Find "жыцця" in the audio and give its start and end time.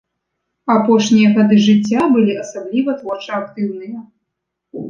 1.67-2.01